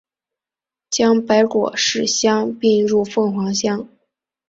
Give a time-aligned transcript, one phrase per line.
[0.89, 3.87] 将白果市乡并入凤凰乡。